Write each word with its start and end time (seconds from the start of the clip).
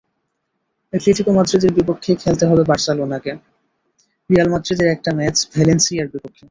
Atletico 0.93 1.31
মাদ্রিদের 1.31 1.71
বিপক্ষে 1.73 2.11
খেলতে 2.15 2.43
হবে 2.45 2.63
বার্সেলোনাকে, 2.63 3.31
রিয়াল 4.29 4.47
মাদ্রিদের 4.49 4.87
একটা 4.87 5.09
ম্যাচ 5.17 5.37
ভ্যালেন্সিয়ার 5.53 6.07
বিপক্ষে। 6.13 6.39